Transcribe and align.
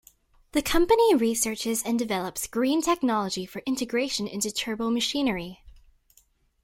The 0.53 0.63
company 0.63 1.13
researches 1.13 1.83
and 1.83 1.99
develops 1.99 2.47
green 2.47 2.81
technology 2.81 3.45
for 3.45 3.61
integration 3.67 4.25
into 4.27 4.47
turbomachinery. 4.49 5.57